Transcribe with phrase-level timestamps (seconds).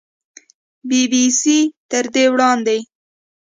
[0.87, 1.57] بي بي سي
[1.89, 2.77] تر دې وړاندې